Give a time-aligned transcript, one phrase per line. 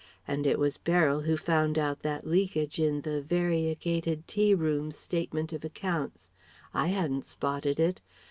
[0.27, 5.53] And it was Beryl who found out that leakage in the 'Variegated Tea Rooms' statement
[5.53, 6.31] of accounts.
[6.73, 8.01] I hadn't spotted it.